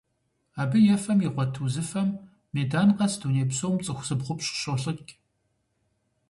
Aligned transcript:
Абы 0.61 0.77
ефэм 0.95 1.19
игъуэт 1.27 1.53
узыфэм 1.63 2.09
медан 2.53 2.89
къэс 2.97 3.13
дуней 3.21 3.47
псом 3.49 3.73
цӀыху 3.83 4.05
зыбгъупщӀ 4.07 4.53
щолӀыкӀ. 4.61 5.11